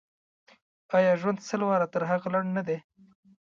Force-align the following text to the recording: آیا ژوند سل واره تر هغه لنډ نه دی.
آیا 0.97 1.11
ژوند 1.21 1.39
سل 1.47 1.61
واره 1.65 1.87
تر 1.93 2.01
هغه 2.09 2.27
لنډ 2.33 2.47
نه 2.57 2.63
دی. 2.67 2.77